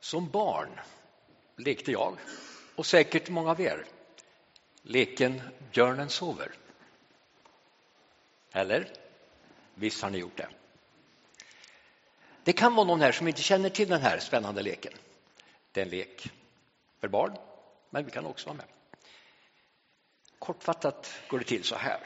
Som 0.00 0.30
barn 0.30 0.80
lekte 1.56 1.92
jag, 1.92 2.16
och 2.74 2.86
säkert 2.86 3.28
många 3.28 3.50
av 3.50 3.60
er, 3.60 3.86
leken 4.82 5.42
Björnen 5.72 6.10
sover. 6.10 6.52
Eller? 8.52 8.92
Visst 9.74 10.02
har 10.02 10.10
ni 10.10 10.18
gjort 10.18 10.36
det. 10.36 10.48
Det 12.44 12.52
kan 12.52 12.74
vara 12.74 12.86
någon 12.86 13.00
här 13.00 13.12
som 13.12 13.28
inte 13.28 13.42
känner 13.42 13.68
till 13.68 13.88
den 13.88 14.00
här 14.00 14.18
spännande 14.18 14.62
leken. 14.62 14.92
Det 15.72 15.80
är 15.80 15.84
en 15.84 15.90
lek 15.90 16.30
för 17.00 17.08
barn, 17.08 17.36
men 17.90 18.04
vi 18.04 18.10
kan 18.10 18.26
också 18.26 18.46
vara 18.46 18.56
med. 18.56 18.66
Kortfattat 20.38 21.12
går 21.28 21.38
det 21.38 21.44
till 21.44 21.64
så 21.64 21.76
här. 21.76 22.00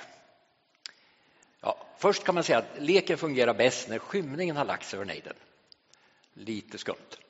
Ja, 1.60 1.86
först 1.98 2.24
kan 2.24 2.34
man 2.34 2.44
säga 2.44 2.58
att 2.58 2.78
leken 2.78 3.18
fungerar 3.18 3.54
bäst 3.54 3.88
när 3.88 3.98
skymningen 3.98 4.56
har 4.56 4.64
lagt 4.64 4.86
sig 4.86 4.96
över 4.96 5.06
nejden. 5.06 5.34
Lite 6.32 6.78
skumt. 6.78 7.23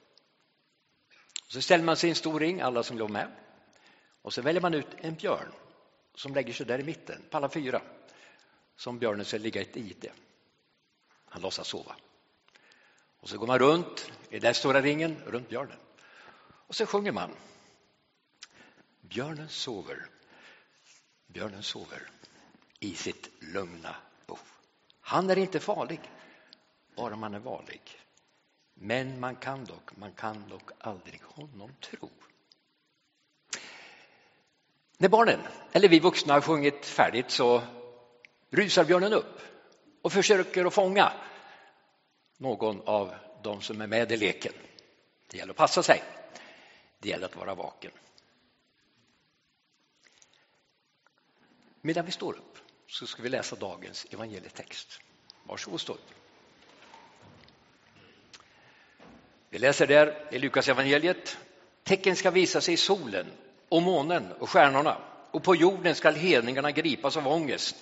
Så 1.55 1.63
ställer 1.63 1.85
man 1.85 1.97
sig 1.97 2.09
i 2.09 2.11
en 2.11 2.17
stor 2.17 2.41
ring, 2.41 2.61
alla 2.61 2.83
som 2.83 2.99
låg 2.99 3.11
med. 3.11 3.31
Och 4.23 4.33
så 4.33 4.43
väljer 4.43 4.63
man 4.63 4.75
ut 4.75 4.87
en 4.97 5.15
björn 5.15 5.53
som 6.15 6.35
lägger 6.35 6.53
sig 6.53 6.67
där 6.67 6.79
i 6.79 6.83
mitten, 6.83 7.23
på 7.31 7.37
alla 7.37 7.49
fyra. 7.49 7.83
Som 8.77 8.99
björnen 8.99 9.25
ska 9.25 9.39
ligga 9.39 9.61
i 9.61 9.65
ett 9.65 9.77
ide. 9.77 10.13
Han 11.25 11.43
låtsas 11.43 11.69
sova. 11.69 11.97
Och 13.19 13.29
så 13.29 13.39
går 13.39 13.47
man 13.47 13.59
runt 13.59 14.13
i 14.31 14.39
den 14.39 14.55
stora 14.55 14.83
ringen, 14.83 15.17
runt 15.27 15.49
björnen. 15.49 15.79
Och 16.45 16.75
så 16.75 16.87
sjunger 16.87 17.13
man. 17.13 17.31
Björnen 19.01 19.49
sover, 19.49 20.07
björnen 21.27 21.63
sover 21.63 22.11
i 22.81 22.95
sitt 22.95 23.31
lugna 23.41 23.97
bo. 24.27 24.39
Han 25.01 25.31
är 25.31 25.39
inte 25.39 25.61
farlig, 25.61 26.01
bara 26.97 27.17
man 27.17 27.35
är 27.35 27.39
varlig. 27.39 28.04
Men 28.75 29.21
man 29.21 29.37
kan 29.37 29.65
dock, 29.65 29.97
man 29.97 30.13
kan 30.13 30.49
dock 30.49 30.71
aldrig 30.79 31.23
honom 31.23 31.71
tro. 31.81 32.11
När 34.99 35.09
barnen, 35.09 35.41
eller 35.73 35.89
vi 35.89 36.01
vuxna, 36.01 36.33
har 36.33 36.41
sjungit 36.41 36.87
färdigt 36.87 37.31
så 37.31 37.63
rusar 38.51 38.85
björnen 38.85 39.13
upp 39.13 39.41
och 40.03 40.13
försöker 40.13 40.65
att 40.65 40.75
fånga 40.75 41.13
någon 42.39 42.81
av 42.89 43.15
de 43.43 43.61
som 43.61 43.81
är 43.81 43.87
med 43.87 44.13
i 44.13 44.17
leken. 44.17 44.53
Det 45.31 45.39
gäller 45.39 45.51
att 45.51 45.57
passa 45.57 45.83
sig. 45.83 46.03
Det 46.99 47.09
gäller 47.09 47.27
att 47.27 47.37
vara 47.37 47.55
vaken. 47.55 47.91
Medan 51.81 52.07
vi 52.07 52.13
står 52.13 52.33
upp 52.33 52.59
så 52.87 53.07
ska 53.07 53.23
vi 53.23 53.29
läsa 53.29 53.57
dagens 53.57 54.07
evangelietext. 54.11 55.01
Varsågod 55.45 55.81
stå 55.81 55.93
upp. 55.93 56.24
Vi 59.55 59.61
läser 59.61 59.87
där 59.87 60.29
i 60.31 60.39
Lukas 60.39 60.69
evangeliet. 60.69 61.39
Tecken 61.83 62.17
ska 62.17 62.31
visa 62.31 62.61
sig 62.61 62.75
i 62.75 62.77
solen 62.77 63.27
och 63.69 63.83
månen 63.83 64.33
och 64.33 64.51
stjärnorna 64.51 64.97
och 65.31 65.43
på 65.43 65.57
jorden 65.57 65.95
skall 65.95 66.15
hedningarna 66.15 66.71
gripas 66.71 67.17
av 67.17 67.29
ångest 67.29 67.77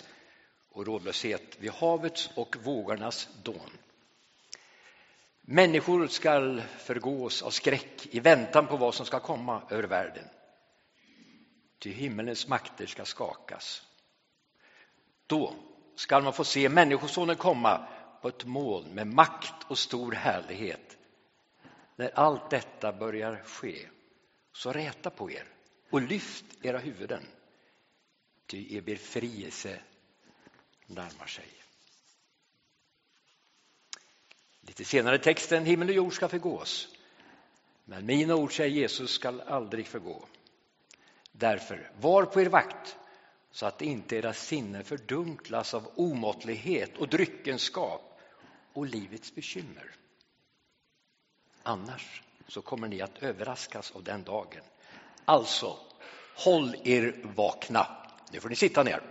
och 0.72 0.86
rådlöshet 0.86 1.56
vid 1.58 1.70
havets 1.70 2.30
och 2.34 2.56
vågornas 2.62 3.28
dån. 3.42 3.70
Människor 5.40 6.06
skall 6.06 6.62
förgås 6.78 7.42
av 7.42 7.50
skräck 7.50 8.06
i 8.10 8.20
väntan 8.20 8.66
på 8.66 8.76
vad 8.76 8.94
som 8.94 9.06
ska 9.06 9.20
komma 9.20 9.62
över 9.70 9.82
världen. 9.82 10.24
Ty 11.78 11.92
himmelens 11.92 12.48
makter 12.48 12.86
ska 12.86 13.04
skakas. 13.04 13.82
Då 15.26 15.54
skall 15.96 16.22
man 16.22 16.32
få 16.32 16.44
se 16.44 16.68
Människosonen 16.68 17.36
komma 17.36 17.86
på 18.22 18.28
ett 18.28 18.44
moln 18.44 18.94
med 18.94 19.06
makt 19.06 19.54
och 19.68 19.78
stor 19.78 20.12
härlighet. 20.12 20.98
När 21.96 22.10
allt 22.18 22.50
detta 22.50 22.92
börjar 22.92 23.42
ske, 23.44 23.88
så 24.52 24.72
räta 24.72 25.10
på 25.10 25.30
er 25.30 25.46
och 25.90 26.02
lyft 26.02 26.44
era 26.62 26.78
huvuden, 26.78 27.26
ty 28.46 28.76
er 28.76 28.80
befrielse 28.80 29.80
närmar 30.86 31.26
sig. 31.26 31.48
Lite 34.60 34.84
senare 34.84 35.16
i 35.16 35.18
texten, 35.18 35.64
himmel 35.64 35.88
och 35.88 35.94
jord 35.94 36.14
ska 36.14 36.28
förgås, 36.28 36.88
men 37.84 38.06
mina 38.06 38.34
ord, 38.34 38.56
säger 38.56 38.70
Jesus, 38.70 39.10
skall 39.10 39.40
aldrig 39.40 39.86
förgå. 39.86 40.26
Därför, 41.32 41.90
var 42.00 42.24
på 42.24 42.40
er 42.40 42.48
vakt 42.48 42.96
så 43.50 43.66
att 43.66 43.82
inte 43.82 44.16
era 44.16 44.32
sinnen 44.32 44.84
fördunklas 44.84 45.74
av 45.74 45.92
omåttlighet 45.94 46.98
och 46.98 47.08
dryckenskap 47.08 48.20
och 48.72 48.86
livets 48.86 49.34
bekymmer. 49.34 49.90
Annars 51.62 52.22
så 52.48 52.62
kommer 52.62 52.88
ni 52.88 53.00
att 53.00 53.22
överraskas 53.22 53.90
av 53.90 54.02
den 54.02 54.24
dagen. 54.24 54.62
Alltså, 55.24 55.78
håll 56.34 56.76
er 56.84 57.20
vakna. 57.22 57.86
Nu 58.30 58.40
får 58.40 58.48
ni 58.48 58.56
sitta 58.56 58.82
ner. 58.82 59.02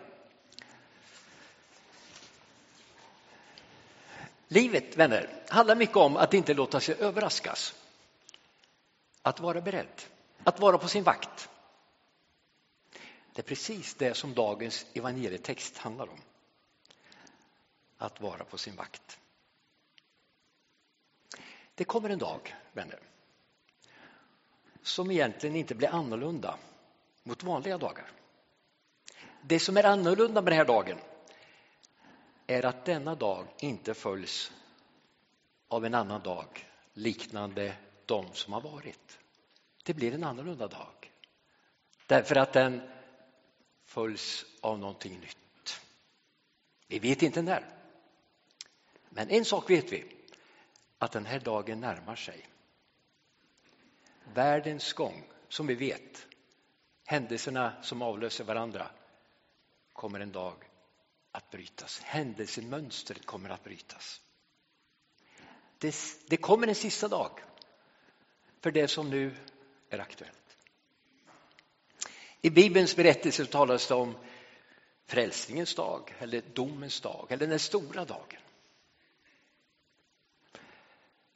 Livet, 4.47 4.97
vänner, 4.97 5.43
handlar 5.49 5.75
mycket 5.75 5.97
om 5.97 6.17
att 6.17 6.33
inte 6.33 6.53
låta 6.53 6.79
sig 6.79 6.95
överraskas. 6.99 7.75
Att 9.21 9.39
vara 9.39 9.61
beredd, 9.61 10.01
att 10.43 10.59
vara 10.59 10.77
på 10.77 10.87
sin 10.87 11.03
vakt. 11.03 11.49
Det 13.33 13.41
är 13.41 13.43
precis 13.43 13.95
det 13.95 14.13
som 14.13 14.33
dagens 14.33 14.85
evangelietext 14.93 15.77
handlar 15.77 16.09
om. 16.09 16.19
Att 17.97 18.21
vara 18.21 18.43
på 18.43 18.57
sin 18.57 18.75
vakt. 18.75 19.19
Det 21.81 21.85
kommer 21.85 22.09
en 22.09 22.19
dag, 22.19 22.55
vänner, 22.73 22.99
som 24.81 25.11
egentligen 25.11 25.55
inte 25.55 25.75
blir 25.75 25.87
annorlunda 25.87 26.57
mot 27.23 27.43
vanliga 27.43 27.77
dagar. 27.77 28.11
Det 29.41 29.59
som 29.59 29.77
är 29.77 29.83
annorlunda 29.83 30.41
med 30.41 30.51
den 30.51 30.57
här 30.57 30.65
dagen 30.65 30.97
är 32.47 32.65
att 32.65 32.85
denna 32.85 33.15
dag 33.15 33.47
inte 33.59 33.93
följs 33.93 34.51
av 35.67 35.85
en 35.85 35.93
annan 35.93 36.21
dag 36.21 36.65
liknande 36.93 37.73
de 38.05 38.33
som 38.33 38.53
har 38.53 38.61
varit. 38.61 39.19
Det 39.83 39.93
blir 39.93 40.13
en 40.13 40.23
annorlunda 40.23 40.67
dag. 40.67 41.11
Därför 42.07 42.35
att 42.35 42.53
den 42.53 42.81
följs 43.85 44.45
av 44.61 44.79
någonting 44.79 45.19
nytt. 45.19 45.81
Vi 46.87 46.99
vet 46.99 47.21
inte 47.21 47.41
när. 47.41 47.65
Men 49.09 49.29
en 49.29 49.45
sak 49.45 49.69
vet 49.69 49.91
vi, 49.91 50.20
att 51.01 51.11
den 51.11 51.25
här 51.25 51.39
dagen 51.39 51.79
närmar 51.79 52.15
sig. 52.15 52.47
Världens 54.33 54.93
gång, 54.93 55.23
som 55.49 55.67
vi 55.67 55.75
vet, 55.75 56.27
händelserna 57.05 57.83
som 57.83 58.01
avlöser 58.01 58.43
varandra, 58.43 58.87
kommer 59.93 60.19
en 60.19 60.31
dag 60.31 60.55
att 61.31 61.51
brytas. 61.51 61.99
Händelsemönstret 61.99 63.25
kommer 63.25 63.49
att 63.49 63.63
brytas. 63.63 64.21
Det, 65.77 65.95
det 66.27 66.37
kommer 66.37 66.67
en 66.67 66.75
sista 66.75 67.07
dag 67.07 67.39
för 68.59 68.71
det 68.71 68.87
som 68.87 69.09
nu 69.09 69.35
är 69.89 69.99
aktuellt. 69.99 70.57
I 72.41 72.49
Bibelns 72.49 72.95
berättelse 72.95 73.45
talas 73.45 73.87
det 73.87 73.93
om 73.93 74.17
frälsningens 75.05 75.75
dag 75.75 76.13
eller 76.19 76.41
domens 76.53 77.01
dag 77.01 77.27
eller 77.29 77.47
den 77.47 77.59
stora 77.59 78.05
dagen. 78.05 78.41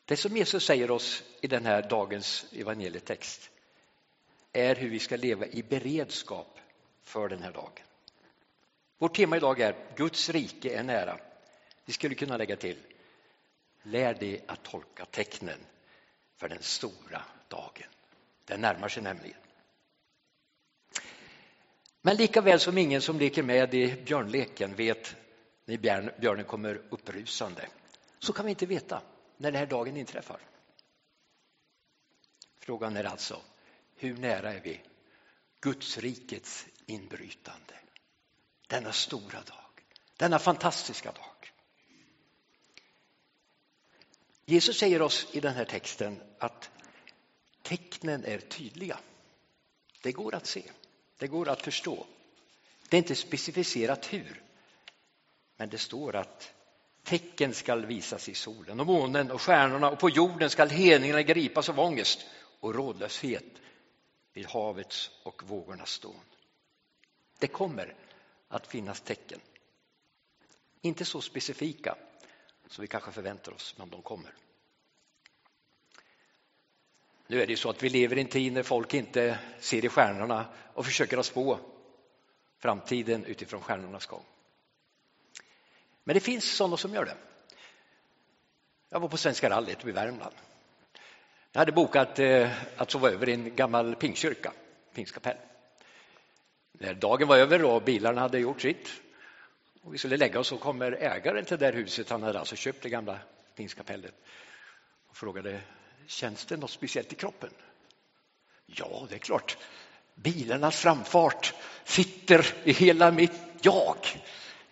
Det 0.06 0.18
som 0.18 0.38
Jesus 0.38 0.66
säger 0.66 0.92
oss 0.92 1.24
i 1.42 1.48
den 1.48 1.66
här 1.66 1.82
dagens 1.90 2.46
evangelietext 2.54 3.50
är 4.54 4.76
hur 4.76 4.90
vi 4.90 5.00
ska 5.00 5.16
leva 5.16 5.46
i 5.46 5.64
beredskap 5.64 6.60
för 7.04 7.30
den 7.30 7.44
här 7.44 7.52
dagen. 7.52 7.86
Vårt 8.98 9.16
tema 9.16 9.38
idag 9.38 9.60
är 9.60 9.76
Guds 9.96 10.30
rike 10.30 10.78
är 10.78 10.84
nära. 10.84 11.20
Vi 11.86 11.94
skulle 11.94 12.16
kunna 12.16 12.38
lägga 12.38 12.56
till 12.56 12.78
Lär 13.84 14.14
dig 14.14 14.44
att 14.48 14.64
tolka 14.64 15.06
tecknen 15.06 15.60
för 16.38 16.50
den 16.50 16.62
stora 16.62 17.22
dagen. 17.48 17.90
Den 18.46 18.62
närmar 18.62 18.88
sig 18.90 19.04
nämligen. 19.04 19.38
Men 22.02 22.16
lika 22.16 22.42
väl 22.42 22.60
som 22.60 22.78
ingen 22.78 23.02
som 23.02 23.20
leker 23.20 23.44
med 23.44 23.74
i 23.74 23.96
björnleken 24.06 24.76
vet 24.76 25.16
när 25.66 25.78
björnen 26.20 26.46
kommer 26.46 26.82
upprusande 26.90 27.68
så 28.20 28.34
kan 28.34 28.46
vi 28.46 28.50
inte 28.50 28.66
veta 28.66 29.02
när 29.38 29.52
den 29.52 29.60
här 29.60 29.66
dagen 29.66 29.98
inträffar. 29.98 30.40
Frågan 32.60 32.98
är 32.98 33.04
alltså, 33.04 33.42
hur 33.96 34.18
nära 34.18 34.54
är 34.54 34.60
vi 34.60 34.82
Guds 35.60 35.98
rikets 35.98 36.66
inbrytande? 36.86 37.74
Denna 38.68 38.92
stora 38.92 39.42
dag, 39.42 39.84
denna 40.18 40.40
fantastiska 40.40 41.12
dag. 41.12 41.52
Jesus 44.46 44.80
säger 44.80 45.02
oss 45.02 45.28
i 45.32 45.40
den 45.40 45.54
här 45.54 45.66
texten 45.66 46.22
att 46.40 46.72
tecknen 47.62 48.26
är 48.26 48.40
tydliga. 48.40 49.00
Det 50.02 50.12
går 50.12 50.36
att 50.36 50.46
se. 50.46 50.72
Det 51.18 51.28
går 51.28 51.50
att 51.50 51.62
förstå. 51.62 52.06
Det 52.90 52.98
är 52.98 53.02
inte 53.02 53.16
specificerat 53.16 54.14
hur, 54.14 54.44
men 55.58 55.70
det 55.70 55.78
står 55.78 56.16
att 56.16 56.55
Tecken 57.06 57.54
skall 57.54 57.86
visas 57.86 58.30
i 58.30 58.34
solen 58.34 58.80
och 58.80 58.86
månen 58.86 59.32
och 59.32 59.42
stjärnorna 59.42 59.90
och 59.90 60.00
på 60.00 60.10
jorden 60.10 60.50
skall 60.50 60.70
hedningarna 60.70 61.22
gripas 61.22 61.70
av 61.70 61.80
ångest 61.80 62.26
och 62.60 62.76
rådlöshet 62.76 63.46
vid 64.34 64.46
havets 64.46 65.12
och 65.24 65.44
vågornas 65.44 65.90
stån. 65.90 66.20
Det 67.40 67.48
kommer 67.48 67.96
att 68.48 68.68
finnas 68.68 69.02
tecken. 69.02 69.40
Inte 70.82 71.06
så 71.06 71.22
specifika 71.22 71.96
som 72.68 72.82
vi 72.82 72.88
kanske 72.88 73.12
förväntar 73.12 73.52
oss, 73.52 73.76
men 73.78 73.90
de 73.90 74.02
kommer. 74.02 74.34
Nu 77.28 77.42
är 77.42 77.48
det 77.48 77.54
ju 77.54 77.58
så 77.58 77.70
att 77.70 77.84
vi 77.84 77.90
lever 77.90 78.18
i 78.18 78.22
en 78.22 78.28
tid 78.28 78.54
när 78.54 78.64
folk 78.64 78.94
inte 78.94 79.40
ser 79.60 79.86
i 79.86 79.90
stjärnorna 79.90 80.46
och 80.74 80.86
försöker 80.86 81.18
att 81.18 81.26
spå 81.26 81.60
framtiden 82.60 83.26
utifrån 83.26 83.62
stjärnornas 83.62 84.06
gång. 84.06 84.24
Men 86.06 86.14
det 86.14 86.20
finns 86.20 86.56
sådana 86.56 86.78
som 86.78 86.94
gör 86.94 87.06
det. 87.06 87.18
Jag 88.90 89.00
var 89.00 89.10
på 89.10 89.18
Svenska 89.18 89.50
rallyt 89.50 89.86
i 89.86 89.92
Värmland. 89.92 90.36
Jag 91.52 91.60
hade 91.60 91.72
bokat 91.72 92.20
eh, 92.20 92.50
att 92.78 92.92
sova 92.92 93.10
över 93.10 93.30
i 93.30 93.34
en 93.34 93.56
gammal 93.56 93.96
pingstkyrka, 93.96 94.54
pingstkapell. 94.94 95.38
När 96.72 96.94
dagen 96.94 97.28
var 97.28 97.38
över 97.38 97.64
och 97.64 97.82
bilarna 97.82 98.22
hade 98.22 98.40
gjort 98.40 98.62
sitt 98.62 98.90
och 99.82 99.94
vi 99.94 99.98
skulle 99.98 100.18
lägga 100.18 100.40
oss 100.40 100.48
så 100.48 100.58
kommer 100.58 100.92
ägaren 100.92 101.46
till 101.46 101.58
det 101.58 101.66
där 101.66 101.74
huset, 101.74 102.10
han 102.10 102.24
hade 102.24 102.40
alltså 102.40 102.56
köpt 102.56 102.84
det 102.84 102.90
gamla 102.90 103.20
pingstkapellet 103.56 104.14
och 105.08 105.18
frågade 105.18 105.62
känns 106.08 106.46
det 106.46 106.58
något 106.58 106.72
speciellt 106.72 107.14
i 107.14 107.16
kroppen? 107.16 107.50
Ja, 108.66 109.08
det 109.10 109.16
är 109.16 109.20
klart. 109.20 109.58
Bilarnas 110.16 110.76
framfart 110.76 111.54
sitter 111.84 112.54
i 112.64 112.72
hela 112.72 113.12
mitt 113.12 113.32
jag. 113.62 113.98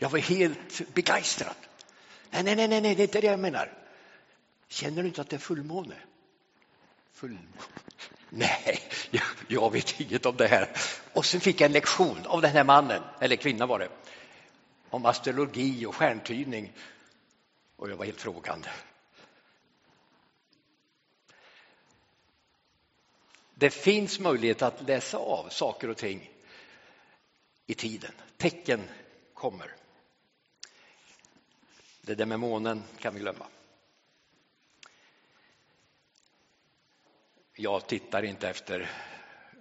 Jag 0.03 0.09
var 0.09 0.19
helt 0.19 0.93
begeistrad. 0.93 1.55
Nej, 2.31 2.43
nej, 2.43 2.55
nej, 2.55 2.67
nej, 2.67 2.95
det 2.95 3.01
är 3.01 3.07
inte 3.07 3.21
det 3.21 3.27
jag 3.27 3.39
menar. 3.39 3.73
Känner 4.67 5.01
du 5.01 5.07
inte 5.07 5.21
att 5.21 5.29
det 5.29 5.35
är 5.35 5.39
fullmåne? 5.39 5.95
Fullmåne? 7.13 7.47
Nej, 8.29 8.79
jag, 9.11 9.23
jag 9.47 9.71
vet 9.71 9.99
inget 9.99 10.25
om 10.25 10.37
det 10.37 10.47
här. 10.47 10.69
Och 11.13 11.25
sen 11.25 11.41
fick 11.41 11.61
jag 11.61 11.65
en 11.65 11.71
lektion 11.71 12.25
av 12.25 12.41
den 12.41 12.51
här 12.51 12.63
mannen, 12.63 13.03
eller 13.21 13.35
kvinnan 13.35 13.67
var 13.67 13.79
det, 13.79 13.89
om 14.89 15.05
astrologi 15.05 15.85
och 15.85 15.95
stjärntydning. 15.95 16.73
Och 17.75 17.89
jag 17.89 17.95
var 17.95 18.05
helt 18.05 18.21
frågande. 18.21 18.69
Det 23.55 23.69
finns 23.69 24.19
möjlighet 24.19 24.61
att 24.61 24.81
läsa 24.81 25.17
av 25.17 25.49
saker 25.49 25.89
och 25.89 25.97
ting 25.97 26.29
i 27.65 27.73
tiden. 27.73 28.11
Tecken 28.37 28.81
kommer. 29.33 29.82
Det 32.05 32.15
där 32.15 32.25
med 32.25 32.39
månen 32.39 32.83
kan 32.99 33.13
vi 33.13 33.19
glömma. 33.19 33.47
Jag 37.53 37.87
tittar 37.87 38.23
inte 38.23 38.49
efter 38.49 38.89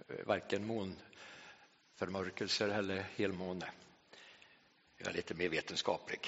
eh, 0.09 0.27
varken 0.27 0.67
månförmörkelser 0.67 2.69
eller 2.69 3.07
helmåne. 3.17 3.71
Jag 4.97 5.09
är 5.09 5.13
lite 5.13 5.35
mer 5.35 5.49
vetenskaplig. 5.49 6.21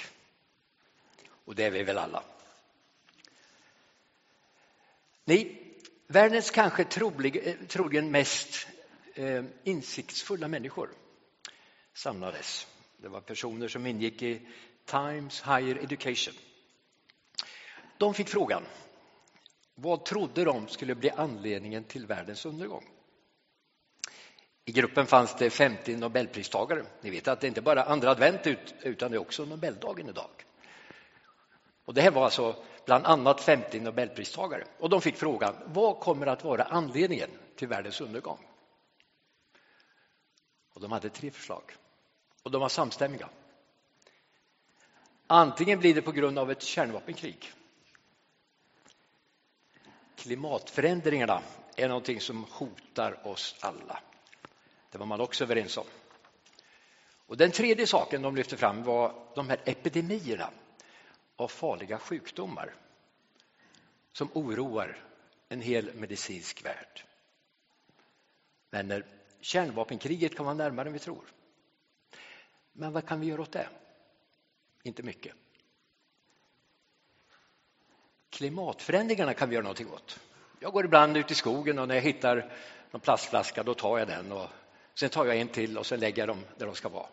Och 1.28 1.54
det 1.54 1.64
är 1.64 1.70
vi 1.70 1.82
väl 1.82 1.98
alla. 1.98 2.24
Ni, 5.24 5.62
världens 6.06 6.50
kanske 6.50 6.84
trolig, 6.84 7.46
eh, 7.46 7.54
troligen 7.68 8.10
mest 8.10 8.66
eh, 9.14 9.44
insiktsfulla 9.64 10.48
människor 10.48 10.90
samlades. 11.92 12.73
Det 13.04 13.10
var 13.10 13.20
personer 13.20 13.68
som 13.68 13.86
ingick 13.86 14.22
i 14.22 14.40
Times 14.84 15.42
Higher 15.42 15.76
Education. 15.76 16.34
De 17.98 18.14
fick 18.14 18.28
frågan, 18.28 18.62
vad 19.74 20.04
trodde 20.04 20.44
de 20.44 20.68
skulle 20.68 20.94
bli 20.94 21.10
anledningen 21.10 21.84
till 21.84 22.06
världens 22.06 22.46
undergång? 22.46 22.88
I 24.64 24.72
gruppen 24.72 25.06
fanns 25.06 25.34
det 25.34 25.50
50 25.50 25.96
nobelpristagare. 25.96 26.84
Ni 27.00 27.10
vet 27.10 27.28
att 27.28 27.40
det 27.40 27.46
inte 27.46 27.62
bara 27.62 27.84
är 27.84 27.90
andra 27.90 28.10
advent 28.10 28.46
utan 28.82 29.10
det 29.10 29.16
är 29.16 29.20
också 29.20 29.44
Nobeldagen 29.44 30.08
idag. 30.08 30.30
Och 31.84 31.94
det 31.94 32.00
här 32.00 32.10
var 32.10 32.24
alltså 32.24 32.64
bland 32.84 33.06
annat 33.06 33.40
50 33.40 33.80
nobelpristagare 33.80 34.64
och 34.78 34.90
de 34.90 35.00
fick 35.00 35.16
frågan 35.16 35.54
vad 35.66 36.00
kommer 36.00 36.26
att 36.26 36.44
vara 36.44 36.64
anledningen 36.64 37.30
till 37.56 37.68
världens 37.68 38.00
undergång? 38.00 38.38
Och 40.74 40.80
de 40.80 40.92
hade 40.92 41.10
tre 41.10 41.30
förslag 41.30 41.62
och 42.44 42.50
de 42.50 42.60
var 42.60 42.68
samstämmiga. 42.68 43.28
Antingen 45.26 45.78
blir 45.78 45.94
det 45.94 46.02
på 46.02 46.12
grund 46.12 46.38
av 46.38 46.50
ett 46.50 46.62
kärnvapenkrig. 46.62 47.52
Klimatförändringarna 50.16 51.42
är 51.76 51.88
någonting 51.88 52.20
som 52.20 52.44
hotar 52.44 53.26
oss 53.26 53.56
alla. 53.60 54.00
Det 54.90 54.98
var 54.98 55.06
man 55.06 55.20
också 55.20 55.44
överens 55.44 55.76
om. 55.76 55.86
Och 57.26 57.36
den 57.36 57.50
tredje 57.50 57.86
saken 57.86 58.22
de 58.22 58.36
lyfte 58.36 58.56
fram 58.56 58.82
var 58.82 59.32
de 59.34 59.48
här 59.48 59.60
epidemierna 59.64 60.50
av 61.36 61.48
farliga 61.48 61.98
sjukdomar 61.98 62.74
som 64.12 64.28
oroar 64.34 64.98
en 65.48 65.60
hel 65.60 65.94
medicinsk 65.94 66.64
värld. 66.64 67.04
Men 68.70 68.88
när 68.88 69.06
kärnvapenkriget 69.40 70.36
kan 70.36 70.46
vara 70.46 70.54
närmare 70.54 70.88
än 70.88 70.92
vi 70.92 70.98
tror. 70.98 71.24
Men 72.76 72.92
vad 72.92 73.06
kan 73.06 73.20
vi 73.20 73.26
göra 73.26 73.42
åt 73.42 73.52
det? 73.52 73.68
Inte 74.82 75.02
mycket. 75.02 75.34
Klimatförändringarna 78.30 79.34
kan 79.34 79.48
vi 79.48 79.54
göra 79.54 79.62
någonting 79.62 79.90
åt. 79.90 80.20
Jag 80.60 80.72
går 80.72 80.84
ibland 80.84 81.16
ut 81.16 81.30
i 81.30 81.34
skogen 81.34 81.78
och 81.78 81.88
när 81.88 81.94
jag 81.94 82.02
hittar 82.02 82.52
någon 82.90 83.00
plastflaska 83.00 83.62
då 83.62 83.74
tar 83.74 83.98
jag 83.98 84.08
den 84.08 84.32
och 84.32 84.48
sen 84.94 85.10
tar 85.10 85.26
jag 85.26 85.36
en 85.36 85.48
till 85.48 85.78
och 85.78 85.86
sen 85.86 86.00
lägger 86.00 86.22
jag 86.22 86.28
dem 86.28 86.44
där 86.58 86.66
de 86.66 86.74
ska 86.74 86.88
vara. 86.88 87.06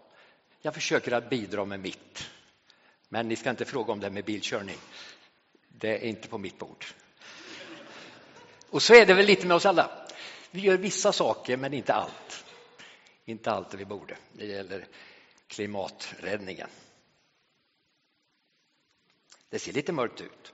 Jag 0.61 0.73
försöker 0.73 1.11
att 1.11 1.29
bidra 1.29 1.65
med 1.65 1.79
mitt. 1.79 2.29
Men 3.09 3.27
ni 3.27 3.35
ska 3.35 3.49
inte 3.49 3.65
fråga 3.65 3.93
om 3.93 3.99
det 3.99 4.09
med 4.09 4.25
bilkörning. 4.25 4.77
Det 5.67 6.05
är 6.05 6.07
inte 6.07 6.27
på 6.27 6.37
mitt 6.37 6.57
bord. 6.59 6.85
Och 8.69 8.81
så 8.81 8.93
är 8.93 9.05
det 9.05 9.13
väl 9.13 9.25
lite 9.25 9.47
med 9.47 9.55
oss 9.55 9.65
alla. 9.65 10.07
Vi 10.51 10.59
gör 10.59 10.77
vissa 10.77 11.11
saker 11.11 11.57
men 11.57 11.73
inte 11.73 11.93
allt. 11.93 12.45
Inte 13.25 13.51
allt 13.51 13.69
det 13.69 13.77
vi 13.77 13.85
borde. 13.85 14.17
Det 14.33 14.45
gäller 14.45 14.87
klimaträddningen. 15.51 16.69
Det 19.49 19.59
ser 19.59 19.73
lite 19.73 19.91
mörkt 19.91 20.21
ut. 20.21 20.53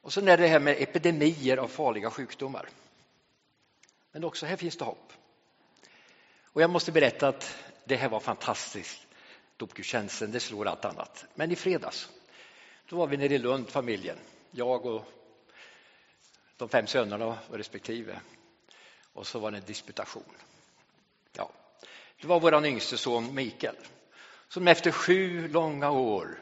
Och 0.00 0.12
sen 0.12 0.28
är 0.28 0.36
det 0.36 0.46
här 0.46 0.60
med 0.60 0.82
epidemier 0.82 1.56
av 1.56 1.68
farliga 1.68 2.10
sjukdomar. 2.10 2.68
Men 4.12 4.24
också 4.24 4.46
här 4.46 4.56
finns 4.56 4.76
det 4.76 4.84
hopp. 4.84 5.12
Och 6.42 6.62
jag 6.62 6.70
måste 6.70 6.92
berätta 6.92 7.28
att 7.28 7.56
det 7.84 7.96
här 7.96 8.08
var 8.08 8.20
fantastiskt. 8.20 9.06
Dopgudstjänsten, 9.56 10.32
det 10.32 10.40
slår 10.40 10.66
allt 10.66 10.84
annat. 10.84 11.24
Men 11.34 11.52
i 11.52 11.56
fredags, 11.56 12.10
då 12.88 12.96
var 12.96 13.06
vi 13.06 13.16
nere 13.16 13.34
i 13.34 13.38
Lund, 13.38 13.68
familjen. 13.68 14.18
Jag 14.50 14.86
och 14.86 15.04
de 16.56 16.68
fem 16.68 16.86
sönerna 16.86 17.26
och 17.26 17.56
respektive. 17.56 18.20
Och 19.12 19.26
så 19.26 19.38
var 19.38 19.50
det 19.50 19.58
en 19.58 19.64
disputation. 19.64 20.34
Det 22.22 22.28
var 22.28 22.40
vår 22.40 22.66
yngste 22.66 22.98
son 22.98 23.34
Mikael 23.34 23.76
som 24.48 24.68
efter 24.68 24.90
sju 24.90 25.48
långa 25.48 25.90
år 25.90 26.38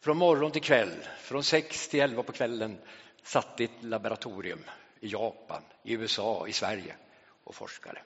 från 0.00 0.16
morgon 0.16 0.52
till 0.52 0.62
kväll, 0.62 1.06
från 1.18 1.44
sex 1.44 1.88
till 1.88 2.00
elva 2.00 2.22
på 2.22 2.32
kvällen, 2.32 2.78
satt 3.22 3.60
i 3.60 3.64
ett 3.64 3.70
laboratorium 3.80 4.64
i 5.00 5.08
Japan, 5.08 5.62
i 5.82 5.92
USA, 5.92 6.46
i 6.48 6.52
Sverige 6.52 6.96
och 7.44 7.54
forskade. 7.54 8.02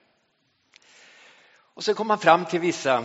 Och 1.74 1.84
sen 1.84 1.94
kom 1.94 2.10
han 2.10 2.18
fram 2.18 2.44
till 2.44 2.60
vissa 2.60 3.04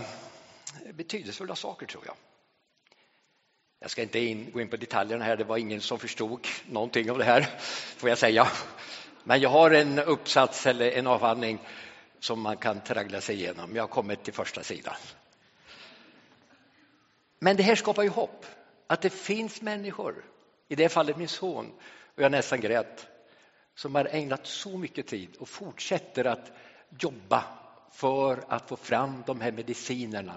betydelsefulla 0.92 1.56
saker, 1.56 1.86
tror 1.86 2.02
jag. 2.06 2.16
Jag 3.78 3.90
ska 3.90 4.02
inte 4.02 4.18
in, 4.18 4.50
gå 4.52 4.60
in 4.60 4.68
på 4.68 4.76
detaljerna 4.76 5.24
här, 5.24 5.36
det 5.36 5.44
var 5.44 5.58
ingen 5.58 5.80
som 5.80 5.98
förstod 5.98 6.46
någonting 6.70 7.10
av 7.10 7.18
det 7.18 7.24
här, 7.24 7.42
får 7.96 8.08
jag 8.08 8.18
säga. 8.18 8.48
Men 9.24 9.40
jag 9.40 9.50
har 9.50 9.70
en 9.70 9.98
uppsats 9.98 10.66
eller 10.66 10.90
en 10.90 11.06
avhandling 11.06 11.58
som 12.22 12.40
man 12.40 12.56
kan 12.56 12.80
traggla 12.80 13.20
sig 13.20 13.36
igenom. 13.36 13.76
Jag 13.76 13.82
har 13.82 13.88
kommit 13.88 14.24
till 14.24 14.34
första 14.34 14.62
sidan. 14.62 14.94
Men 17.38 17.56
det 17.56 17.62
här 17.62 17.74
skapar 17.74 18.02
ju 18.02 18.08
hopp. 18.08 18.46
Att 18.86 19.02
det 19.02 19.10
finns 19.10 19.62
människor, 19.62 20.24
i 20.68 20.74
det 20.74 20.88
fallet 20.88 21.16
min 21.16 21.28
son, 21.28 21.72
och 22.14 22.22
jag 22.22 22.32
nästan 22.32 22.60
grät, 22.60 23.06
som 23.74 23.94
har 23.94 24.04
ägnat 24.04 24.46
så 24.46 24.78
mycket 24.78 25.06
tid 25.06 25.36
och 25.36 25.48
fortsätter 25.48 26.24
att 26.24 26.52
jobba 26.98 27.44
för 27.90 28.44
att 28.48 28.68
få 28.68 28.76
fram 28.76 29.22
de 29.26 29.40
här 29.40 29.52
medicinerna 29.52 30.36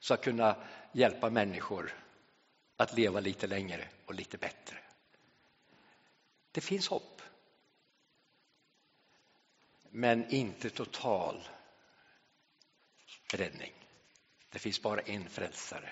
så 0.00 0.14
att 0.14 0.24
kunna 0.24 0.56
hjälpa 0.92 1.30
människor 1.30 1.94
att 2.76 2.96
leva 2.96 3.20
lite 3.20 3.46
längre 3.46 3.84
och 4.06 4.14
lite 4.14 4.38
bättre. 4.38 4.76
Det 6.52 6.60
finns 6.60 6.88
hopp. 6.88 7.17
Men 9.98 10.30
inte 10.30 10.70
total 10.70 11.48
räddning. 13.32 13.72
Det 14.50 14.58
finns 14.58 14.82
bara 14.82 15.00
en 15.00 15.28
frälsare 15.28 15.90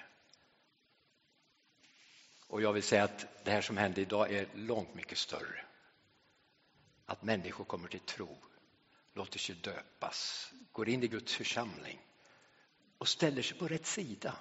Och 2.46 2.62
jag 2.62 2.72
vill 2.72 2.82
säga 2.82 3.04
att 3.04 3.44
det 3.44 3.50
här 3.50 3.60
som 3.60 3.76
händer 3.76 4.02
idag 4.02 4.32
är 4.32 4.48
långt 4.54 4.94
mycket 4.94 5.18
större. 5.18 5.64
Att 7.06 7.22
människor 7.22 7.64
kommer 7.64 7.88
till 7.88 8.00
tro, 8.00 8.38
låter 9.12 9.38
sig 9.38 9.54
döpas, 9.54 10.52
går 10.72 10.88
in 10.88 11.02
i 11.02 11.08
Guds 11.08 11.34
församling 11.34 12.00
och 12.98 13.08
ställer 13.08 13.42
sig 13.42 13.58
på 13.58 13.68
rätt 13.68 13.86
sida 13.86 14.38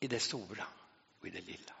i 0.00 0.08
det 0.08 0.20
stora 0.20 0.66
och 1.20 1.26
i 1.26 1.30
det 1.30 1.40
lilla. 1.40 1.77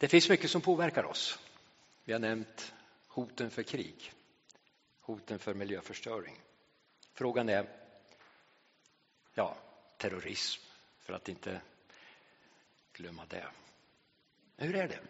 Det 0.00 0.08
finns 0.08 0.28
mycket 0.28 0.50
som 0.50 0.60
påverkar 0.60 1.04
oss. 1.04 1.38
Vi 2.04 2.12
har 2.12 2.20
nämnt 2.20 2.74
hoten 3.06 3.50
för 3.50 3.62
krig, 3.62 4.12
hoten 5.00 5.38
för 5.38 5.54
miljöförstöring. 5.54 6.40
Frågan 7.12 7.48
är, 7.48 7.68
ja, 9.34 9.56
terrorism, 9.96 10.62
för 10.98 11.12
att 11.12 11.28
inte 11.28 11.60
glömma 12.92 13.26
det. 13.26 13.46
Men 14.56 14.66
hur 14.66 14.76
är 14.76 14.88
det? 14.88 15.00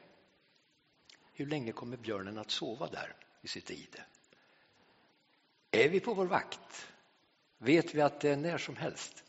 Hur 1.33 1.47
länge 1.47 1.73
kommer 1.73 1.97
björnen 1.97 2.39
att 2.39 2.51
sova 2.51 2.87
där 2.87 3.15
i 3.41 3.49
sitt 3.49 3.71
ide? 3.71 4.05
Är 5.71 5.89
vi 5.89 6.01
på 6.01 6.15
vår 6.15 6.27
vakt? 6.27 6.89
Vet 7.59 7.95
vi 7.95 8.01
att 8.01 8.21
det 8.21 8.37
när 8.37 8.59
som 8.59 8.77
helst 8.77 9.25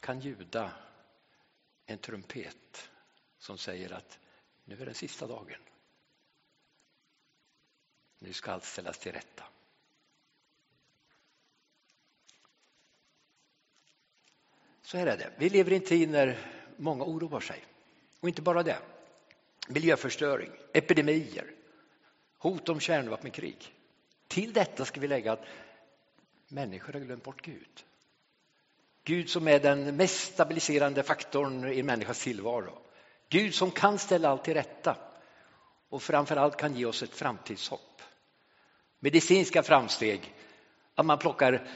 kan 0.00 0.20
ljuda 0.20 0.72
en 1.86 1.98
trumpet 1.98 2.90
som 3.46 3.58
säger 3.58 3.92
att 3.92 4.18
nu 4.64 4.80
är 4.80 4.86
den 4.86 4.94
sista 4.94 5.26
dagen. 5.26 5.60
Nu 8.18 8.32
ska 8.32 8.52
allt 8.52 8.64
ställas 8.64 8.98
till 8.98 9.12
rätta. 9.12 9.44
Så 14.82 14.98
här 14.98 15.06
är 15.06 15.16
det. 15.16 15.32
Vi 15.38 15.50
lever 15.50 15.72
i 15.72 15.76
en 15.76 15.84
tid 15.84 16.10
när 16.10 16.38
många 16.76 17.04
oroar 17.04 17.40
sig. 17.40 17.64
Och 18.20 18.28
inte 18.28 18.42
bara 18.42 18.62
det. 18.62 18.78
Miljöförstöring, 19.68 20.50
epidemier, 20.72 21.54
hot 22.38 22.68
om 22.68 22.80
kärnvapenkrig. 22.80 23.74
Till 24.28 24.52
detta 24.52 24.84
ska 24.84 25.00
vi 25.00 25.08
lägga 25.08 25.32
att 25.32 25.44
människor 26.48 26.92
har 26.92 27.00
glömt 27.00 27.24
bort 27.24 27.42
Gud. 27.42 27.84
Gud 29.04 29.30
som 29.30 29.48
är 29.48 29.60
den 29.60 29.96
mest 29.96 30.32
stabiliserande 30.34 31.02
faktorn 31.02 31.64
i 31.64 31.82
människans 31.82 32.22
tillvaro. 32.22 32.85
Gud 33.28 33.54
som 33.54 33.70
kan 33.70 33.98
ställa 33.98 34.28
allt 34.28 34.44
till 34.44 34.54
rätta 34.54 34.96
och 35.88 36.02
framför 36.02 36.36
allt 36.36 36.56
kan 36.56 36.76
ge 36.76 36.84
oss 36.84 37.02
ett 37.02 37.14
framtidshopp. 37.14 38.02
Medicinska 38.98 39.62
framsteg, 39.62 40.34
att 40.94 41.06
man 41.06 41.18
plockar 41.18 41.68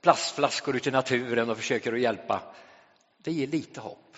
plastflaskor 0.00 0.76
ute 0.76 0.88
i 0.88 0.92
naturen 0.92 1.50
och 1.50 1.56
försöker 1.56 1.92
att 1.92 2.00
hjälpa, 2.00 2.54
det 3.18 3.32
ger 3.32 3.46
lite 3.46 3.80
hopp. 3.80 4.16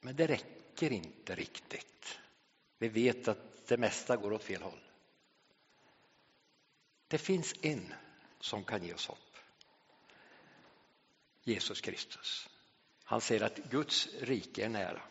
Men 0.00 0.16
det 0.16 0.26
räcker 0.26 0.92
inte 0.92 1.34
riktigt. 1.34 2.18
Vi 2.78 2.88
vet 2.88 3.28
att 3.28 3.66
det 3.66 3.76
mesta 3.76 4.16
går 4.16 4.32
åt 4.32 4.42
fel 4.42 4.62
håll. 4.62 4.80
Det 7.08 7.18
finns 7.18 7.54
en 7.62 7.94
som 8.40 8.64
kan 8.64 8.84
ge 8.84 8.94
oss 8.94 9.06
hopp. 9.06 9.36
Jesus 11.42 11.80
Kristus. 11.80 12.48
Han 13.04 13.20
säger 13.20 13.42
att 13.42 13.56
Guds 13.56 14.08
rike 14.20 14.64
är 14.64 14.68
nära. 14.68 15.02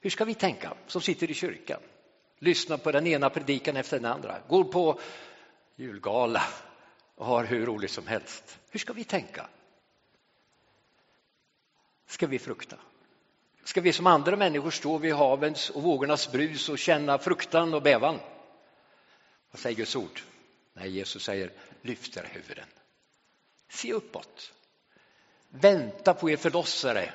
Hur 0.00 0.10
ska 0.10 0.24
vi 0.24 0.34
tänka 0.34 0.74
som 0.86 1.00
sitter 1.00 1.30
i 1.30 1.34
kyrkan? 1.34 1.80
Lyssnar 2.38 2.76
på 2.76 2.92
den 2.92 3.06
ena 3.06 3.30
predikan 3.30 3.76
efter 3.76 3.96
den 3.98 4.12
andra, 4.12 4.40
går 4.48 4.64
på 4.64 5.00
julgala 5.76 6.42
och 7.14 7.26
har 7.26 7.44
hur 7.44 7.66
roligt 7.66 7.90
som 7.90 8.06
helst. 8.06 8.58
Hur 8.70 8.80
ska 8.80 8.92
vi 8.92 9.04
tänka? 9.04 9.46
Ska 12.06 12.26
vi 12.26 12.38
frukta? 12.38 12.76
Ska 13.64 13.80
vi 13.80 13.92
som 13.92 14.06
andra 14.06 14.36
människor 14.36 14.70
stå 14.70 14.98
vid 14.98 15.14
havens 15.14 15.70
och 15.70 15.82
vågornas 15.82 16.32
brus 16.32 16.68
och 16.68 16.78
känna 16.78 17.18
fruktan 17.18 17.74
och 17.74 17.82
bävan? 17.82 18.18
Vad 19.50 19.60
säger 19.60 19.76
Guds 19.76 19.96
ord? 19.96 20.20
Nej, 20.72 20.90
Jesus 20.90 21.24
säger 21.24 21.52
lyft 21.82 22.16
era 22.16 22.26
huvuden. 22.26 22.66
Se 23.68 23.92
uppåt. 23.92 24.52
Vänta 25.48 26.14
på 26.14 26.30
er 26.30 26.36
förlossare. 26.36 27.12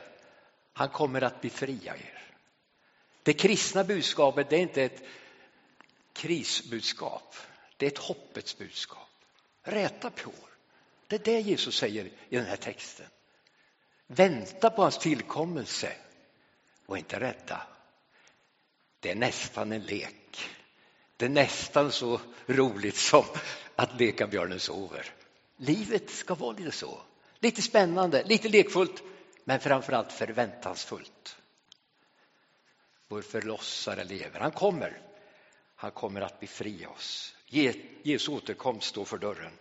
Han 0.74 0.90
kommer 0.90 1.22
att 1.22 1.42
befria 1.42 1.96
er. 1.96 2.31
Det 3.24 3.34
kristna 3.34 3.84
budskapet 3.84 4.50
det 4.50 4.56
är 4.56 4.62
inte 4.62 4.84
ett 4.84 5.04
krisbudskap, 6.14 7.36
det 7.78 7.86
är 7.86 7.92
ett 7.92 7.98
hoppets 7.98 8.58
budskap. 8.58 9.08
Räta 9.64 10.10
på 10.10 10.30
er. 10.30 10.52
Det 11.08 11.16
är 11.16 11.34
det 11.34 11.40
Jesus 11.42 11.78
säger 11.78 12.06
i 12.30 12.36
den 12.36 12.46
här 12.46 12.56
texten. 12.56 13.06
Vänta 14.08 14.70
på 14.70 14.82
hans 14.82 14.98
tillkommelse 14.98 15.94
och 16.86 16.98
inte 16.98 17.20
rädda. 17.20 17.68
Det 19.00 19.12
är 19.12 19.16
nästan 19.16 19.72
en 19.72 19.82
lek. 19.82 20.50
Det 21.18 21.26
är 21.26 21.30
nästan 21.30 21.92
så 21.92 22.22
roligt 22.48 22.96
som 22.96 23.26
att 23.76 24.00
leka 24.00 24.28
björnen 24.28 24.60
sover. 24.60 25.14
Livet 25.58 26.10
ska 26.10 26.36
vara 26.36 26.58
lite 26.58 26.72
så. 26.72 27.02
Lite 27.40 27.62
spännande, 27.62 28.24
lite 28.24 28.50
lekfullt, 28.50 29.04
men 29.44 29.60
framförallt 29.60 30.12
förväntansfullt. 30.12 31.38
Vår 33.12 33.22
förlossare 33.22 34.04
lever. 34.04 34.40
Han 34.40 34.52
kommer. 34.52 35.02
Han 35.76 35.92
kommer 35.92 36.22
att 36.22 36.40
befria 36.40 36.90
oss. 36.90 37.36
Jesu 38.04 38.32
återkomst 38.32 38.88
står 38.88 39.06
för 39.06 39.18
dörren. 39.18 39.52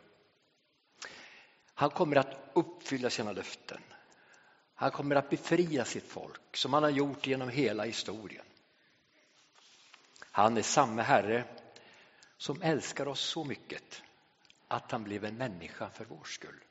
Han 1.74 1.90
kommer 1.90 2.16
att 2.16 2.50
uppfylla 2.52 3.10
sina 3.10 3.32
löften. 3.32 3.80
Han 4.74 4.90
kommer 4.90 5.16
att 5.16 5.30
befria 5.30 5.84
sitt 5.84 6.08
folk 6.08 6.56
som 6.56 6.72
han 6.72 6.82
har 6.82 6.90
gjort 6.90 7.26
genom 7.26 7.48
hela 7.48 7.84
historien. 7.84 8.44
Han 10.20 10.56
är 10.56 10.62
samme 10.62 11.02
Herre 11.02 11.44
som 12.36 12.62
älskar 12.62 13.08
oss 13.08 13.20
så 13.20 13.44
mycket 13.44 14.02
att 14.68 14.92
han 14.92 15.04
blev 15.04 15.24
en 15.24 15.36
människa 15.36 15.90
för 15.90 16.04
vår 16.04 16.24
skull. 16.24 16.64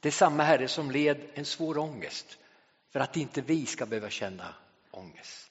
Det 0.00 0.08
är 0.08 0.12
samma 0.12 0.42
Herre 0.42 0.68
som 0.68 0.90
led 0.90 1.30
en 1.34 1.44
svår 1.44 1.78
ångest 1.78 2.38
för 2.90 3.00
att 3.00 3.16
inte 3.16 3.40
vi 3.40 3.66
ska 3.66 3.86
behöva 3.86 4.10
känna 4.10 4.54
ångest. 4.92 5.50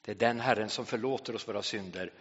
Det 0.00 0.10
är 0.10 0.14
den 0.14 0.40
Herren 0.40 0.70
som 0.70 0.86
förlåter 0.86 1.34
oss 1.34 1.48
våra 1.48 1.62
synder 1.62 2.12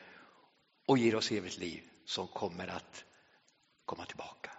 och 0.86 0.98
ger 0.98 1.15
oss 1.15 1.31
evigt 1.31 1.57
liv 1.57 1.89
som 2.05 2.27
kommer 2.27 2.67
att 2.67 3.05
komma 3.86 4.05
tillbaka 4.05 4.51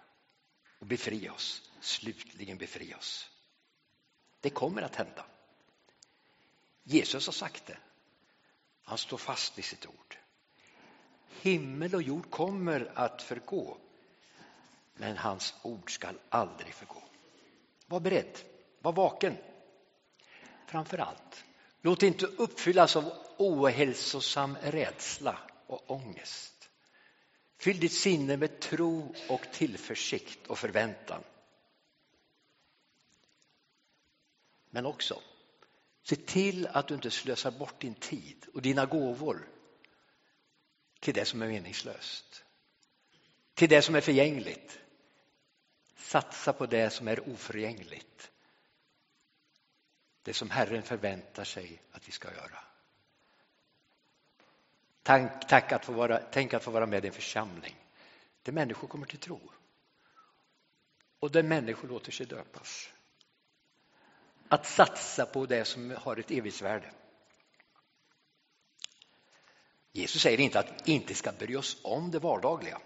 och 0.79 0.87
befria 0.87 1.33
oss, 1.33 1.71
slutligen 1.81 2.57
befria 2.57 2.97
oss. 2.97 3.29
Det 4.41 4.49
kommer 4.49 4.81
att 4.81 4.95
hända. 4.95 5.25
Jesus 6.83 7.25
har 7.25 7.33
sagt 7.33 7.65
det. 7.65 7.77
Han 8.83 8.97
står 8.97 9.17
fast 9.17 9.57
vid 9.57 9.65
sitt 9.65 9.85
ord. 9.85 10.17
Himmel 11.41 11.95
och 11.95 12.01
jord 12.01 12.31
kommer 12.31 12.91
att 12.95 13.21
förgå, 13.21 13.77
men 14.93 15.17
hans 15.17 15.53
ord 15.61 15.91
skall 15.93 16.19
aldrig 16.29 16.73
förgå. 16.73 17.03
Var 17.85 17.99
beredd, 17.99 18.39
var 18.79 18.91
vaken. 18.91 19.37
Framför 20.67 20.97
allt, 20.97 21.45
låt 21.81 22.03
inte 22.03 22.25
uppfyllas 22.25 22.95
av 22.95 23.13
ohälsosam 23.37 24.57
rädsla 24.61 25.39
och 25.67 25.91
ångest. 25.91 26.69
Fyll 27.57 27.79
ditt 27.79 27.93
sinne 27.93 28.37
med 28.37 28.59
tro 28.59 29.15
och 29.29 29.41
tillförsikt 29.53 30.47
och 30.47 30.59
förväntan. 30.59 31.23
Men 34.69 34.85
också, 34.85 35.21
se 36.03 36.15
till 36.15 36.67
att 36.67 36.87
du 36.87 36.93
inte 36.93 37.11
slösar 37.11 37.51
bort 37.51 37.81
din 37.81 37.95
tid 37.95 38.45
och 38.53 38.61
dina 38.61 38.85
gåvor 38.85 39.49
till 40.99 41.13
det 41.13 41.25
som 41.25 41.41
är 41.41 41.47
meningslöst. 41.47 42.45
Till 43.53 43.69
det 43.69 43.81
som 43.81 43.95
är 43.95 44.01
förgängligt. 44.01 44.79
Satsa 45.95 46.53
på 46.53 46.65
det 46.65 46.89
som 46.89 47.07
är 47.07 47.29
oförgängligt. 47.29 48.31
Det 50.27 50.33
som 50.33 50.49
Herren 50.49 50.83
förväntar 50.83 51.43
sig 51.43 51.81
att 51.91 52.07
vi 52.07 52.11
ska 52.11 52.33
göra. 52.33 52.59
Tank, 55.03 55.31
tack 55.47 55.71
att 55.71 55.85
få 55.85 55.91
vara, 55.91 56.17
tänk 56.31 56.53
att 56.53 56.63
få 56.63 56.71
vara 56.71 56.85
med 56.85 57.05
i 57.05 57.07
en 57.07 57.13
församling 57.13 57.75
där 58.43 58.51
människor 58.51 58.87
kommer 58.87 59.05
till 59.05 59.19
tro. 59.19 59.51
Och 61.19 61.31
där 61.31 61.43
människor 61.43 61.87
låter 61.87 62.11
sig 62.11 62.25
döpas. 62.25 62.89
Att 64.47 64.65
satsa 64.65 65.25
på 65.25 65.45
det 65.45 65.65
som 65.65 65.91
har 65.91 66.17
ett 66.17 66.31
evighetsvärde. 66.31 66.91
Jesus 69.91 70.21
säger 70.21 70.39
inte 70.39 70.59
att 70.59 70.87
vi 70.87 70.91
inte 70.91 71.15
ska 71.15 71.31
bry 71.31 71.55
oss 71.55 71.77
om 71.83 72.11
det 72.11 72.19
vardagliga. 72.19 72.81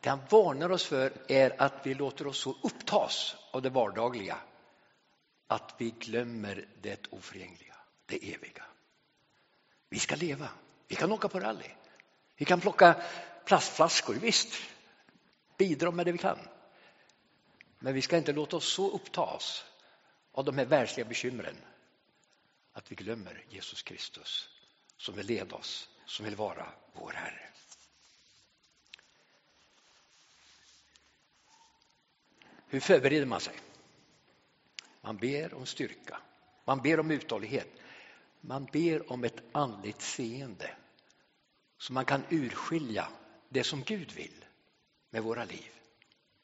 Det 0.00 0.10
han 0.10 0.20
varnar 0.30 0.70
oss 0.70 0.86
för 0.86 1.12
är 1.28 1.62
att 1.62 1.86
vi 1.86 1.94
låter 1.94 2.26
oss 2.26 2.38
så 2.38 2.56
upptas 2.62 3.36
av 3.50 3.62
det 3.62 3.70
vardagliga 3.70 4.38
att 5.48 5.74
vi 5.78 5.90
glömmer 5.90 6.68
det 6.80 7.06
oförgängliga, 7.10 7.76
det 8.06 8.34
eviga. 8.34 8.64
Vi 9.88 9.98
ska 9.98 10.16
leva. 10.16 10.48
Vi 10.88 10.96
kan 10.96 11.12
åka 11.12 11.28
på 11.28 11.40
rally. 11.40 11.70
Vi 12.36 12.44
kan 12.44 12.60
plocka 12.60 13.02
plastflaskor, 13.44 14.14
visst. 14.14 14.54
bidra 15.56 15.90
med 15.90 16.06
det 16.06 16.12
vi 16.12 16.18
kan. 16.18 16.38
Men 17.78 17.94
vi 17.94 18.02
ska 18.02 18.16
inte 18.16 18.32
låta 18.32 18.56
oss 18.56 18.72
så 18.72 18.90
upptas 18.90 19.64
av 20.32 20.44
de 20.44 20.58
här 20.58 20.64
världsliga 20.64 21.08
bekymren 21.08 21.56
att 22.72 22.92
vi 22.92 22.94
glömmer 22.94 23.44
Jesus 23.48 23.82
Kristus 23.82 24.48
som 24.96 25.14
vill 25.14 25.26
leda 25.26 25.56
oss, 25.56 25.88
som 26.06 26.24
vill 26.24 26.36
vara 26.36 26.72
vår 26.92 27.12
Herre. 27.12 27.48
Hur 32.66 32.80
förbereder 32.80 33.26
man 33.26 33.40
sig? 33.40 33.54
Man 35.00 35.16
ber 35.16 35.54
om 35.54 35.66
styrka, 35.66 36.18
man 36.64 36.82
ber 36.82 37.00
om 37.00 37.10
uthållighet, 37.10 37.68
man 38.40 38.64
ber 38.64 39.12
om 39.12 39.24
ett 39.24 39.42
andligt 39.52 40.02
seende 40.02 40.70
så 41.78 41.92
man 41.92 42.04
kan 42.04 42.22
urskilja 42.30 43.08
det 43.48 43.64
som 43.64 43.82
Gud 43.82 44.12
vill 44.12 44.44
med 45.10 45.22
våra 45.22 45.44
liv. 45.44 45.70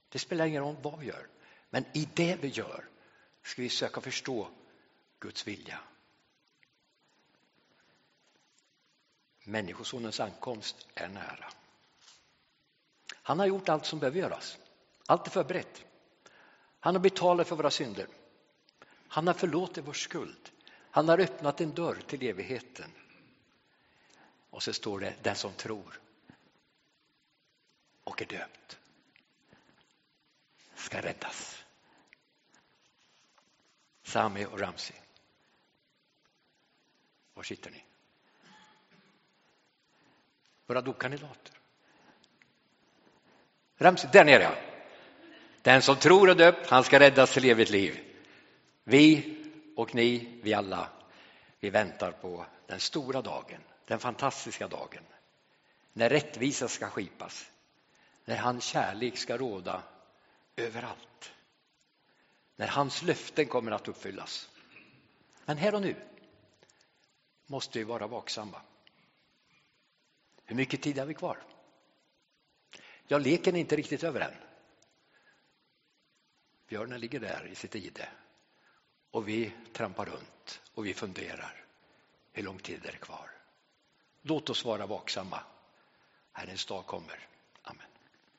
Det 0.09 0.19
spelar 0.19 0.47
ingen 0.47 0.63
roll 0.63 0.77
vad 0.83 0.99
vi 0.99 1.07
gör, 1.07 1.27
men 1.71 1.85
i 1.95 2.09
det 2.15 2.37
vi 2.41 2.49
gör 2.49 2.89
ska 3.43 3.63
vi 3.63 3.69
söka 3.69 4.01
förstå 4.01 4.49
Guds 5.19 5.47
vilja. 5.47 5.81
Människosonens 9.45 10.21
ankomst 10.21 10.89
är 10.95 11.09
nära. 11.09 11.53
Han 13.13 13.39
har 13.39 13.47
gjort 13.47 13.69
allt 13.69 13.87
som 13.87 13.99
behöver 13.99 14.19
göras. 14.19 14.59
Allt 15.07 15.27
är 15.27 15.31
förberett. 15.31 15.85
Han 16.81 16.95
har 16.95 17.03
betalat 17.03 17.49
för 17.49 17.57
våra 17.57 17.71
synder. 17.71 18.07
Han 19.15 19.27
har 19.27 19.35
förlåtit 19.35 19.85
vår 19.85 19.93
skuld. 19.93 20.51
Han 20.91 21.09
har 21.09 21.19
öppnat 21.19 21.61
en 21.61 21.75
dörr 21.75 21.99
till 22.07 22.23
evigheten. 22.23 22.91
Och 24.51 24.63
så 24.63 24.73
står 24.73 25.01
det 25.01 25.15
den 25.23 25.37
som 25.37 25.53
tror 25.53 26.01
och 28.05 28.23
är 28.23 28.27
döpt 28.27 28.79
ska 30.75 31.01
räddas. 31.03 31.65
Sami 34.03 34.45
och 34.45 34.61
Ramsi. 34.61 34.95
Var 37.35 37.43
sitter 37.43 37.71
ni? 37.71 37.85
Våra 40.67 40.81
dopkandidater. 40.81 41.53
Ramsi, 43.77 44.09
där 44.13 44.25
nere 44.25 44.43
ja. 44.43 44.57
Den 45.63 45.83
som 45.83 45.97
tror 45.97 46.31
och 46.31 46.37
döpt, 46.37 46.71
han 46.71 46.85
ska 46.85 47.01
räddas 47.01 47.33
till 47.33 47.45
evigt 47.45 47.71
liv. 47.71 48.14
Vi 48.85 49.37
och 49.77 49.95
ni, 49.95 50.41
vi 50.43 50.55
alla, 50.55 50.91
vi 51.61 51.71
väntar 51.71 52.13
på 52.13 52.47
den 52.67 52.81
stora 52.81 53.23
dagen, 53.23 53.61
den 53.87 53.99
fantastiska 53.99 54.69
dagen. 54.69 55.03
När 55.93 56.11
rättvisa 56.11 56.69
ska 56.69 56.91
skipas, 56.91 57.51
när 58.25 58.37
hans 58.37 58.65
kärlek 58.65 59.17
ska 59.17 59.39
råda 59.39 59.83
överallt. 60.57 61.33
När 62.57 62.69
hans 62.69 63.03
löften 63.03 63.47
kommer 63.47 63.73
att 63.73 63.89
uppfyllas. 63.89 64.51
Men 65.45 65.57
här 65.57 65.75
och 65.75 65.83
nu 65.83 65.97
måste 67.47 67.79
vi 67.79 67.85
vara 67.85 68.07
vaksamma. 68.07 68.61
Hur 70.45 70.57
mycket 70.57 70.83
tid 70.83 70.99
har 70.99 71.07
vi 71.07 71.15
kvar? 71.15 71.39
Jag 73.07 73.23
leken 73.23 73.57
är 73.57 73.61
inte 73.61 73.77
riktigt 73.77 74.05
över 74.05 74.21
än. 74.21 74.35
Björnen 76.67 77.01
ligger 77.01 77.21
där 77.21 77.49
i 77.53 77.55
sitt 77.55 77.75
ide 77.75 78.09
och 79.15 79.29
vi 79.29 79.53
trampar 79.73 80.05
runt 80.05 80.61
och 80.75 80.87
vi 80.87 80.95
funderar. 80.95 81.65
Hur 82.33 82.43
lång 82.43 82.59
tid 82.59 82.87
är 82.87 82.93
det 82.93 82.99
kvar? 82.99 83.31
Låt 84.23 84.51
oss 84.51 84.65
vara 84.65 84.87
vaksamma. 84.87 85.41
Herrens 86.33 86.67
dag 86.67 86.87
kommer. 86.87 87.29